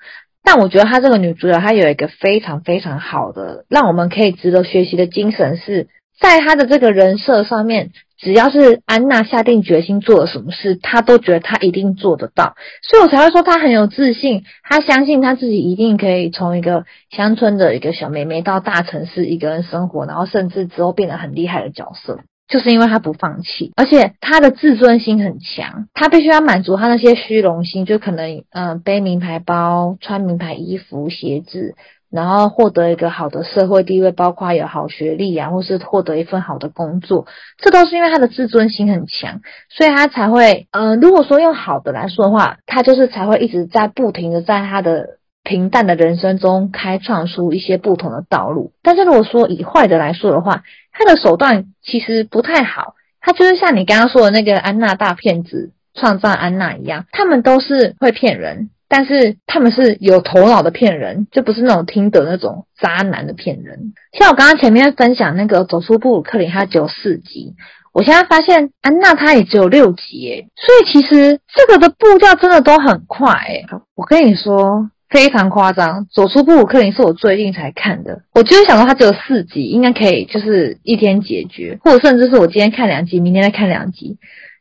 [0.45, 5.89] 但我觉得她这个女主角她有一个非常非常好的，让我们可以值得学习的精神是，
[6.21, 12.55] 在她的这个人设上面，只要是安娜下定决心做了什么事，她都觉得她一定做得到，
[12.89, 22.21] 所以我才会说她很有自信，她相信她自己一定可以从一个乡村的一个小妹妹到大城市一个人生活，然后甚至之后变得很厉害的角色。
[22.55, 31.75] 就是因为他不放弃，而且他的自尊心很强，他必须要满足他那些虚荣心，就可能嗯、背名牌包、穿名牌衣服、鞋子，
[32.13, 37.27] 然后获得一个好的社会地位，包括有好学历啊，或是获得一份好的工作，
[37.59, 48.73] 这都是因为他的自尊心很强，所以他才会嗯、如果说用好的来说的话，他就是才会一直在不停的在他的平淡的人生中开创出一些不同的道路。
[48.83, 63.93] 但是如果说以坏的来说的话，他的手段其实不太好，他就是像你刚刚说的那个安娜大骗子创造安娜一样，他们都是会骗人，但是他们是有头脑的骗人，就不是那种听得那种渣男的骗人。
[64.19, 67.55] 像我刚刚前面分享那个走出布鲁克林，它只有四集，
[67.93, 73.63] 我现在发现安娜她也只有六集耶，所以其实这个的步调真的都很快哎，
[73.95, 74.91] 我跟你说。
[75.15, 78.23] 非常夸张，走出布鲁克林是我最近才看的。
[78.35, 84.19] 我就是想说，它只有四集，应该可以就是一天解决，或者甚至是我今天看两集，明天再看两集。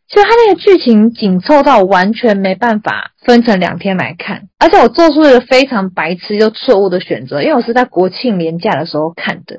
[0.08, 9.58] 其实它那个剧情紧凑到完全没办法分成两天来看，而且我做出了一个非常白痴又错误的选择，因为我是在国庆连假的时候看的。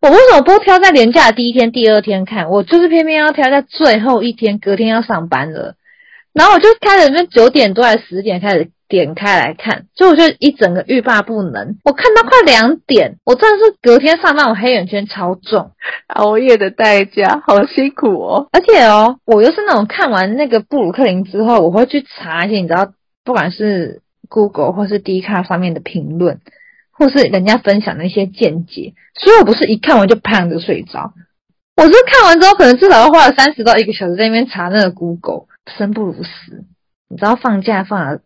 [0.00, 2.50] 我为什么不挑在连假第一天、第二天看？
[2.50, 5.76] 我就是偏偏要挑在最后一天，隔天要上班了。
[6.32, 8.72] 然后我就开始那九点多还是十点开始。
[8.92, 11.78] 点开来看，所以我就一整个欲罢不能。
[11.82, 15.70] 我看到快两点，我真的是隔天上班，我黑眼圈超重，
[16.08, 18.48] 熬夜的代价好辛苦哦。
[18.52, 22.92] 而且哦，我又是那种看完那个布鲁克林之后，我会去查一些你知道，
[23.24, 26.40] 不管是 Google 或是 Dcard 上面的评论，
[26.90, 31.14] 或是人家分享的一些见解，所以我不是一看完就啪就睡着，
[31.76, 35.46] 我是看完之后可能至少要花了三十到一个小时在那边查那个 Google，
[35.78, 36.66] 生不如死。
[37.08, 38.20] 你知道放假放了。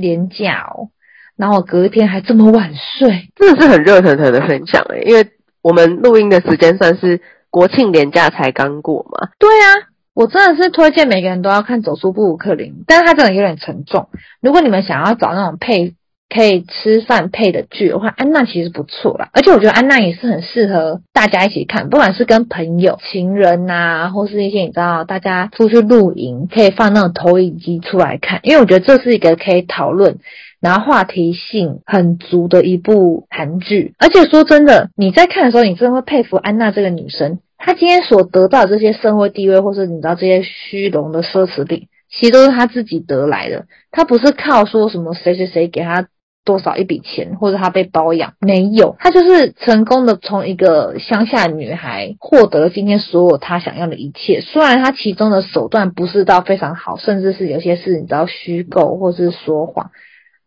[0.00, 0.90] 连假哦，
[1.36, 5.26] 然后隔一天还这么晚睡，真的是很热腾腾的分享诶，因为
[5.62, 9.28] 我们录音的时间算是国庆连假才刚过嘛。
[9.38, 14.08] 对啊，我真的是推荐每个人都要看《走出布鲁克林》，但是它真的有点沉重。
[14.40, 15.94] 如果你们想要找那种配
[16.28, 19.30] 可以吃饭配的剧的话，安娜其实不错啦。
[19.32, 28.40] 而且我觉得安娜也是很适合大家一起看，不管是跟朋友、情人呐、啊，或是一些你知道大家出去露营，可以放那种投影机出来看。
[28.42, 30.18] 因为我觉得这是一个可以讨论，
[30.60, 33.94] 然后话题性很足的一部韩剧。
[33.98, 43.64] 而且说真的，你在看的时候，你真的会佩服安娜这个女生，她今天所得到的这些社会地位，或是你知道这些虚荣的奢侈品，其实都是她自己得来的。
[43.90, 46.06] 她不是靠说什么谁谁谁给她。
[46.48, 48.32] 多少一笔钱，或者他被包养？
[48.40, 54.40] 没有，他就是成功的从一个乡下女孩获得了今天所有他想要的一切。
[54.40, 59.90] 虽然他其中的手段不是到非常好，甚至是有些事你知道虚构或是说谎，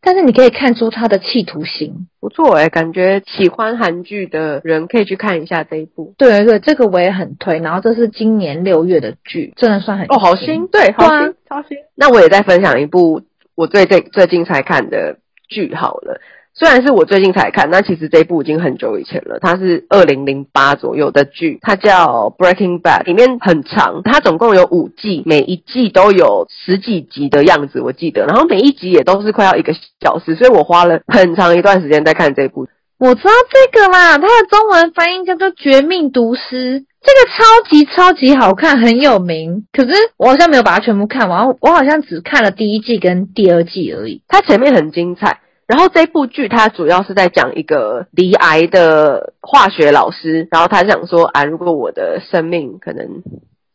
[0.02, 6.16] 但是你可以看出他的企图心不错诶，感觉喜欢韩剧的人可以去看一下这一部。
[6.18, 7.60] 对对对，这个我也很推。
[7.60, 11.78] 然后这是今年六月的剧，真的算很哦，好新，对，好新，啊、超新。
[11.96, 13.22] 那我也再分享一部
[13.54, 15.18] 我最最最近才看的。
[15.52, 16.22] 剧好了，
[16.54, 19.38] 虽然是我最近才看，但其实这部已经很久以前了。
[19.42, 28.26] 它是二零零八左右的剧，它叫《Breaking Bad》，里面很长，它总共有五季，每一季都有十几集的样子，我记得。
[28.26, 32.68] 然后每一集也都是快要一个小时，所以我花了很长一段时间在看这部。
[32.98, 39.66] 我知道这个啦，它的中文翻译叫做《绝命毒师》，这个超级超级好看，很有名。
[39.74, 44.22] 可是我好像没有把它全部看完，我好像只看了第一季跟第二季而已。
[44.28, 45.40] 它前面很精彩。
[45.68, 53.24] 然后这部剧它主要是在讲一个罹癌的化学老师，然后他想说啊，如果我的生命可能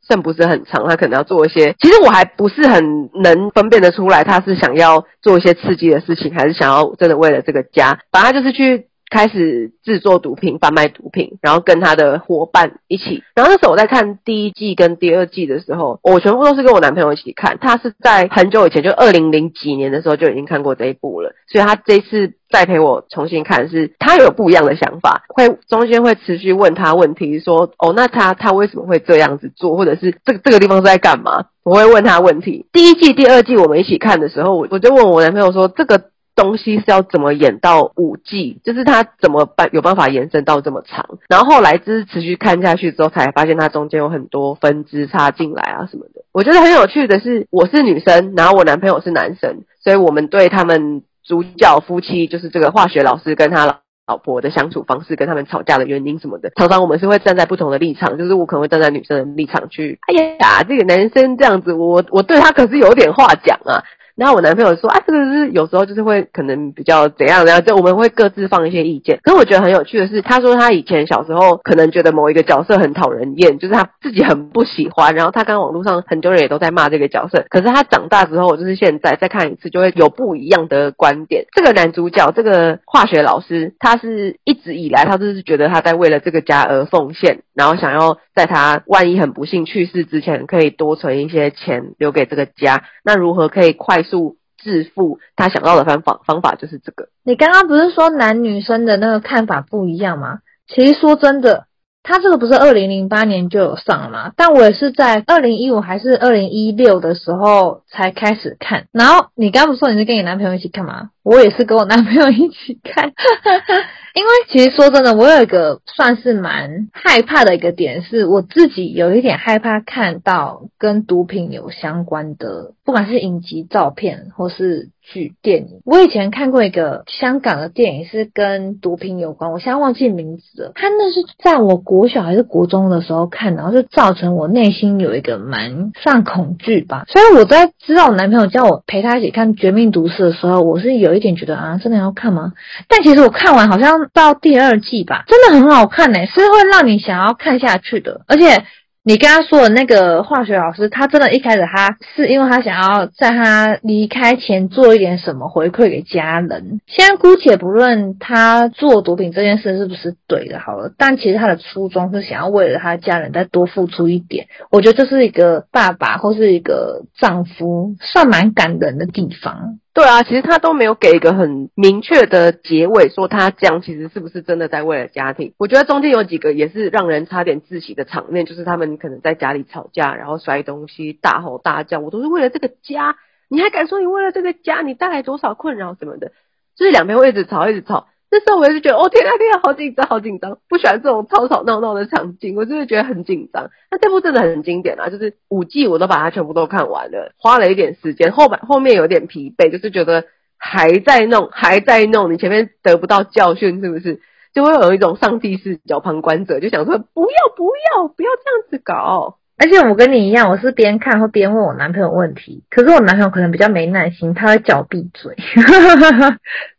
[0.06, 8.86] 剩不是很长，他可能要做一些，其实我还不是很能分辨得出来，他是想要做一些刺激的事情，还是想要真的为了这个家，反正他就是去。
[9.08, 13.22] 开始制作毒品，贩卖毒品，然后跟他的伙伴一起。
[13.34, 17.56] 然后那时候我在看第一季跟第二季的时候，我全部都是跟我男朋友一起看。
[17.60, 31.46] 他是在很久以前，就二零零几年的时候就已经看过这一部了，所以他这次再陪我重新看，是他有不一样的想法，会中间会持续问他问题，说哦，那他他为什么会这样子做，或者是这个这个地方是在干嘛？
[31.62, 32.66] 我会问他问题。
[32.72, 36.10] 第一季、第二季我们一起看的时候，我我就问我男朋友说这个。
[36.36, 38.60] 东西是要怎么演到五季？
[38.62, 41.18] 就是他怎么办有办法延伸到这么长？
[41.28, 46.22] 然后后来就是持续看下去之后，才发现它中间有很多分支插进来啊什么的。
[46.32, 63.82] 我觉得很有趣的是，我是女生，然后我男朋友是男生，所以我们对他们主角夫妻，就是这个化学老师跟他老老婆的相处方式，跟他们吵架的原因什么的，常常我们是会站在不同的立场，就是我可能会站在女生的立场去，哎呀，这个男生这样子，我我对他可是有点话讲啊。
[64.16, 69.18] 然后我男朋友说啊，这个是有时候就是会可能比较怎样怎样，就我们会各自放一些意见。
[69.22, 75.14] 可是我觉得很有趣的是，他说他以前小时候可能觉得某一个角色很讨人厌，就是他自己很不喜欢。
[75.14, 77.44] 然后他跟网络上很多人也都在骂这个角色。
[77.50, 81.44] 可是他长大之后，就是现在再看一次，就会有不一样的观点。
[81.54, 92.84] 这个男主角，这个化学老师，他是一直以来他就是觉得他在为了这个家而奉献，然后想要在他万一很不幸去世之前，可以多存一些钱留给这个家。
[93.04, 95.18] 那如何可以快速致富？
[95.36, 97.08] 他想到的方法方法就是这个。
[97.22, 100.38] 你刚刚不是说男女生的那个看法不一样吗？
[100.66, 101.66] 其实说真的，
[102.08, 104.32] 他这个不是二零零八年就有上了吗？
[104.36, 108.86] 但我也是在二零一五还是二零一六的时候才开始看。
[108.92, 111.10] 然后你刚刚不是说你是跟你男朋友一起看吗？
[111.24, 113.12] 我也是跟我男朋友一起看。
[114.14, 125.80] 因为其实说真的，我有一个算是蛮害怕的一个点，是我自己有一点害怕看到跟毒品有相关的，不管是影集照片或是剧电影。
[125.84, 130.72] 我以前看过一个香港的电影，是跟毒品有关，我现在忘记名字了。
[130.74, 137.04] 他那是在我国小还是国中的时候看，然后就造成我内心有一个蛮算恐惧吧。
[137.08, 142.52] 所以我在知道我男朋友叫我陪他一起看《绝命毒师》的时候，我是有一点觉得啊，真的要看吗？
[142.88, 143.96] 但其实我看完好像。
[144.12, 148.64] 到第二季吧，真的很好看呢，是会让你想要看下去的，而且。
[149.08, 156.80] 你跟他说的那个化学老师，他真的一开始他是因为他想要在他离开前做一点什么回馈给家人。
[156.88, 164.48] 先姑且不论他做毒品这件事是不是对的，好了，但其实他的初衷是想要为了他家人再多付出一点。
[164.72, 169.78] 我觉得这是一个爸爸或是一个丈夫算蛮感人的地方。
[169.96, 175.54] 对啊，其实他都没有给一个很明确的结尾，说他这样其实是不是真的在为了家庭？
[175.56, 178.98] 我觉得中间有几个也是让人差点窒息的场面，就是他们。
[178.98, 181.98] 可能在家里吵架，然后摔东西，大吼大叫。
[182.00, 183.16] 我都是为了这个家，
[183.48, 186.32] 你还敢说你为了这个家，你带来多少困扰什么的？
[186.76, 188.08] 就是两边会一直吵，一直吵。
[188.36, 193.70] 那时候我就觉得，哦天啊天啊，好紧张，好紧张，不喜欢这种吵吵闹闹的场景，我真的觉得很紧张。
[193.90, 200.24] 那这部真的很经典啊，就是五季我都把它全部都看完了，花了一点时间，后半后面有点疲惫，就是觉得
[200.58, 204.20] 还在弄，还在弄，你前面得不到教训，是不是？
[204.52, 209.38] 就会有一种上帝视角旁观者，就想说不要不要不要这样子搞。
[209.58, 212.62] 而且我跟你一样，我是边看会边问我男朋友问题。
[212.68, 215.34] 可是我男朋友可能比较没耐心，他会叫我闭嘴。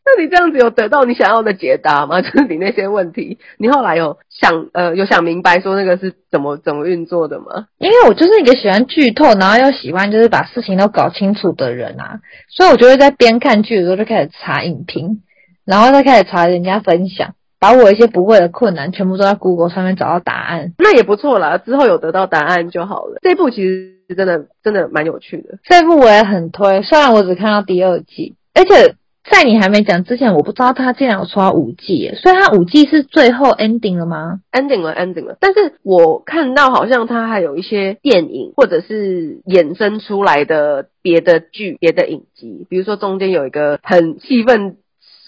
[0.07, 2.21] 那你这样子有得到你想要的解答吗？
[2.23, 7.65] 就是你那些问题，你后来有想呃有想明白说那个是怎么怎么运作的吗？
[7.80, 15.23] 因为我就是一个喜欢剧透，然后又喜欢就是把事情都搞清楚的人啊，所以我就会在边看剧的时候就开始查影评，
[15.65, 17.34] 然后再开始查人家分享。
[17.60, 21.58] 把我一些不会的困难全部都在 Google 上面找到答案，那也不错啦。
[21.58, 23.18] 之后有得到答案就好了。
[23.22, 26.84] 这一部其实真的真的蛮有趣的，这一部我也很推。
[26.84, 28.95] 虽然我只看到第二季，而且
[29.30, 32.16] 在你还没讲之前，我不知道他竟然有出到五季耶。
[32.16, 35.36] 所以他五季是最后 ending 了吗？ending 了，ending 了。
[35.39, 44.78] 但是我看到好像他还有一些电影或者是衍生出来的别的剧、别的影集，比如说中间有一个很气愤。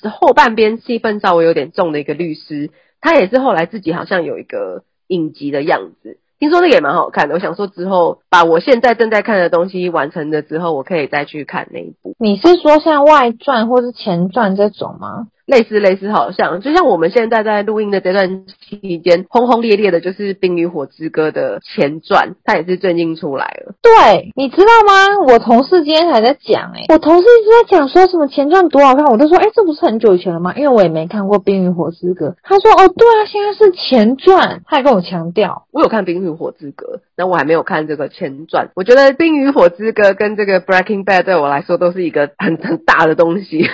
[0.07, 2.69] 后半边气氛稍微有点重的一个律师，
[3.01, 7.35] 他也是后来自己好像有一个影集的样子，听说这个也蛮好看的。
[7.35, 12.15] 我想说之后把我现在正在看的东西完成了之后，我可以再去看那一部。
[12.19, 15.27] 你是说像外传或是前传这种吗？
[15.49, 23.73] 类似类似，好像就像我们现在在录音的这段期间，轰轰烈烈的就是《冰与火之歌》的前传，它也是最近出来了。
[23.81, 25.33] 对，你知道吗？
[25.33, 30.53] 我同事今天还在讲，哎，我同事一直在讲说什么前传多好看，我都说，哎，这不是很久以前了吗？
[30.55, 32.27] 因为我也没看过《冰与火之歌》。
[32.43, 34.61] 他说，哦，对啊，现在是前传。
[34.65, 38.69] 他还跟我强调，我有看《冰与火之歌》，那我还没有看这个前传。
[38.75, 43.67] 我觉得《冰与火之歌》跟这个《Breaking Bad》对我来说都是一个很很大的东西。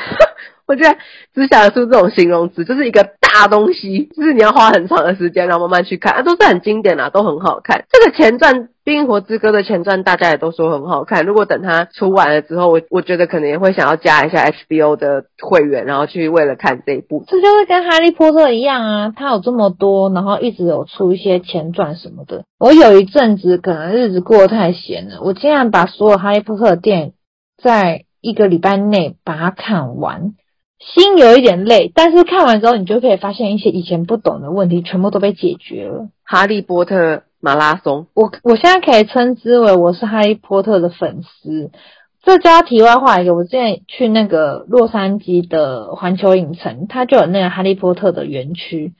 [0.67, 0.97] 我觉得
[1.33, 7.85] 只想得出这种形容词，就是一个大东西，就是你要花很长的时间，然后慢慢去看，啊，都是很经典啊，都很好看。
[7.89, 11.23] 这个前传《冰与火之歌》的前传，大家也都说很好看。
[11.25, 17.23] 如果等它出完了之后，我我觉得可能也会想要加一下 HBO 的会员，然后去为了看这一部。
[17.27, 22.43] 这就是跟哈利波特一样啊，它有这么多，然后一直有出一些前传什么的。
[22.57, 27.13] 我有一阵子可能日子过得太闲了，我竟然把所有哈利波特的电影
[27.61, 30.33] 在一个礼拜内把它看完。
[30.79, 36.09] 心有一点累，但是看完之后，你就可以发现一些以前不懂的问题，全部都被解决了。
[36.23, 41.71] 哈利波特马拉松，我我现在可以称之为我是哈利波特的粉丝。
[42.23, 48.93] 这家题外话一个，我之前去那个洛杉矶的环球影城，它就有那个哈利波特的园区。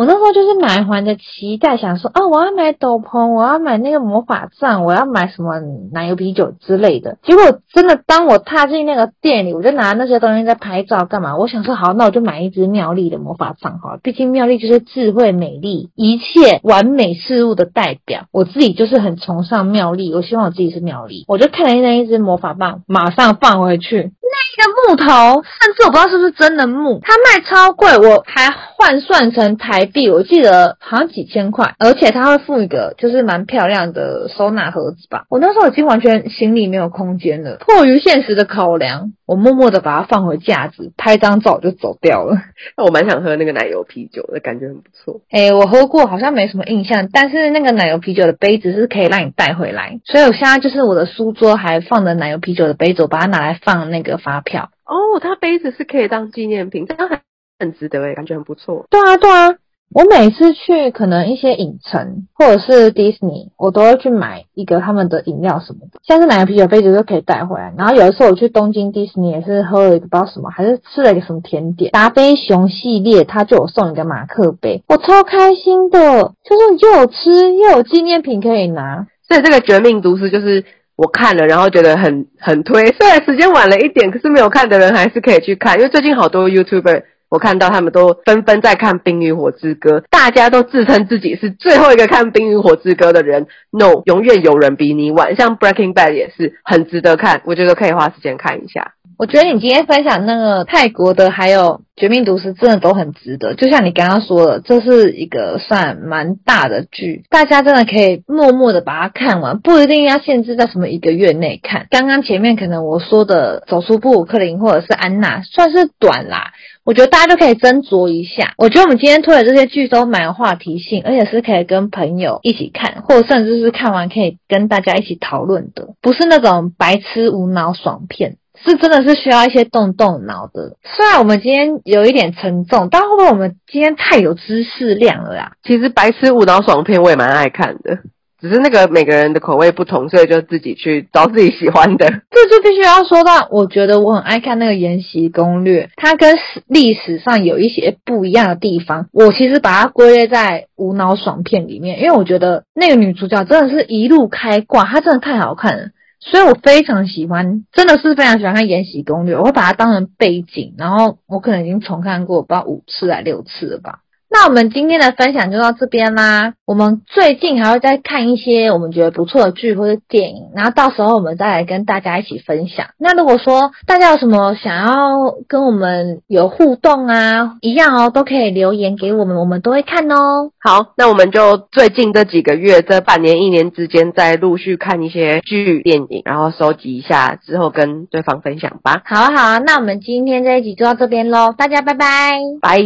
[0.00, 5.60] 我那时候就是满怀着期待，想说啊，我要买斗篷，我要买那个魔法杖，我要买什么
[5.92, 7.18] 奶油啤酒之类的。
[7.22, 11.36] 结果真的，当我踏进那个店里，我就拿那些东西在拍照干嘛？
[11.36, 18.22] 我想说，好，那我就买一支妙丽的魔法杖好了，毕竟妙丽就是智慧、美丽、一切完美事物的代表。
[18.32, 21.26] 我自己就是很崇尚妙丽，我希望我自己是妙丽。
[21.28, 24.12] 我就看了那一支魔法棒，马上放回去。
[24.60, 35.24] 那个木头，甚至我不知道是不是真的木，它卖超贵，我还换算成台币，我记得好像几千块，而且它会附一个就是蛮漂亮的收纳盒子吧。
[35.30, 42.36] 我那时候已经完全行李没有空间了，迫于现实的考量，我默默的把它放回架子，拍张照就走掉了。
[42.76, 45.22] 那我蛮想喝那个奶油啤酒的，感觉很不错。
[45.30, 54.49] 诶，我喝过，好像没什么印象，但是那个奶油啤酒的杯子是可以让你带回来，所以我现在就是我的书桌还放着奶油啤酒的杯子，我把它拿来放那个发票。
[54.58, 57.20] 哦，它杯子是可以当纪念品，这样很
[57.58, 58.86] 很值得诶，感觉很不错。
[58.90, 59.56] 对啊，对啊，
[59.92, 67.72] 我每次去可能一些影城或者是迪士尼，我都会去买一个他们的饮料什么的，像是奶油啤酒杯子就可以带回来。
[67.76, 79.06] 然后有一次我去东京迪士尼也是喝了一个不知道什么，还是吃了一个什么甜点，达菲熊系列它就有送一个马克杯，我超开心的，就是又有吃又有纪念品可以拿。
[79.28, 80.64] 所以这个绝命毒师就是。
[81.00, 82.84] 我看了，然后觉得很很推。
[82.98, 93.46] 虽然时间晚了一点，可是没有看的人还是可以去看，因为最近好多 YouTuber 我看到他们都纷纷在看《冰与火之歌》，大家都自称自己是最后一个看《冰与火之歌》的人。
[93.70, 95.34] No，永远有人比你晚。
[95.36, 98.92] 像 Breaking Bad 也是很值得看，我觉得可以花时间看一下。
[99.20, 101.60] 我觉得你今天分享那个泰国的，还有
[101.94, 103.52] 《绝命毒师》，真的都很值得。
[103.52, 111.86] 就像你刚刚说的，这是一个算蛮大的剧，大家真的可以默默的把它看完，不一定要限制在什么一个月内看。
[111.90, 116.52] 刚刚前面可能我说的《走出布鲁克林》或者是《安娜》，算是短啦。
[116.86, 118.54] 我觉得大家就可以斟酌一下。
[118.56, 128.38] 我觉得我们今天推的这些剧都蛮有话题性，而且是可以跟朋友一起看，或者甚至是看完可以跟大家一起讨论的，不是那种白痴无脑爽片。
[128.64, 130.76] 是真的是需要一些动动脑的。
[130.96, 135.52] 虽然我们今天有一点沉重，但会不会我们今天太有知识量了呀？
[135.62, 137.98] 其实白痴无脑爽片我也蛮爱看的。
[138.40, 142.06] 只是那个每个人的口味不同，所以就自己去找自己喜欢的。
[142.30, 149.08] 这就必须要说到，我觉得我很爱看那个《延禧攻略》，它跟历史上有一些不一样的地方。
[149.12, 155.88] 我其实把它归类在无脑爽片里面，因为我觉得那个女主角真的是一路开挂，她真的太好看了，
[156.20, 164.00] 所以我非常喜欢，真的是非常喜欢看《延禧攻略》，我会把它当成背景，然后我可能已经重看过不知道五次还六次了吧。
[164.30, 166.54] 那我们今天的分享就到这边啦。
[166.64, 172.86] 我们最近还会再看一些我们觉得不错的剧或者电影，然后到时候我们再来跟大家一起分享。
[172.96, 180.50] 那如果说大家有什么想要跟我们有互动啊，一样哦，都可以留言给我们，我们都会看哦。
[180.60, 189.02] 好，那我们就最近这几个月，这半年一年之间，再陆续看一些剧、电影，然后收集一下之后跟对方分享吧。
[189.04, 192.78] 好啊，好啊，那我们今天这一集就到这边喽，大家拜拜，拜。